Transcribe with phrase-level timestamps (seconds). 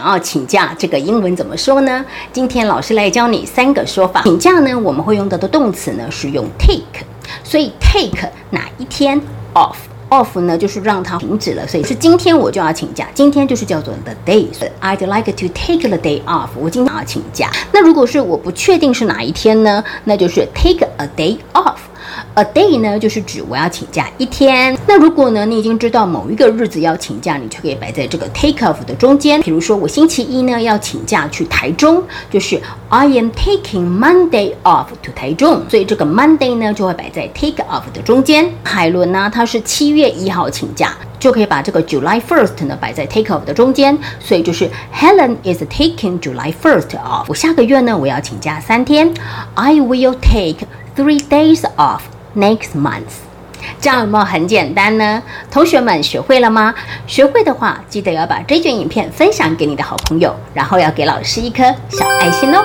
[0.00, 2.02] 然后请假这个英文怎么说呢？
[2.32, 4.22] 今天老师来教你三个说法。
[4.22, 7.04] 请假呢，我们会用到的动词呢是用 take，
[7.44, 9.20] 所以 take 哪一天
[9.52, 9.76] off。
[10.08, 14.70] off 呢，就是让它停止了，所以是今天我就要请假，今天就是叫做 the day 所以。
[14.80, 16.48] I'd like to take the day off。
[16.58, 17.50] 我今天要请假。
[17.70, 21.76] 那如果是我不确定是哪一天呢，那就是 take a day off。
[22.40, 24.74] A day 呢，就是指我要请假一天。
[24.86, 29.42] 那如果呢，你已经知道某一个日子要请假，你就可以摆在这个 take off 的中间。
[29.42, 35.62] 比如说，我星期一呢要请假去台中，就是 I am taking Monday off to 台中。
[35.68, 38.50] 所以这个 Monday 呢就会摆在 take off 的中间。
[38.64, 43.98] 海伦呢，她是七月一号请假，就可以把这个 July first 呢摆在 take off 的中间。
[44.18, 47.26] 所以就是 Helen is taking July first off。
[47.28, 49.12] 我下个月呢我要请假三天
[49.56, 52.00] ，I will take three days off。
[52.36, 53.26] Next month，
[53.80, 55.22] 这样有没有很简单呢？
[55.50, 56.74] 同学们学会了吗？
[57.06, 62.64] 学会的话，记得要把这卷影片分享给你的好朋友，然后要给老师一颗小爱心哦。